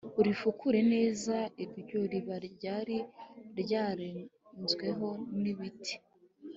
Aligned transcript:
urifukure 0.19 0.79
neza." 0.93 1.35
iryo 1.63 1.99
riba 2.11 2.35
ryari 2.49 2.97
ryararenzweho 3.59 5.07
n' 5.41 5.47
ibiti, 5.51 5.93